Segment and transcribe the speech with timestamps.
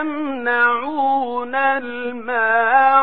[0.00, 2.94] يمنعون الماعون.